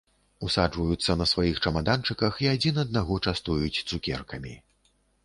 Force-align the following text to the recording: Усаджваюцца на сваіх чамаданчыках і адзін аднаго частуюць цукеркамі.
Усаджваюцца 0.45 1.15
на 1.19 1.27
сваіх 1.31 1.59
чамаданчыках 1.69 2.39
і 2.45 2.49
адзін 2.53 2.79
аднаго 2.85 3.19
частуюць 3.27 3.83
цукеркамі. 3.89 4.57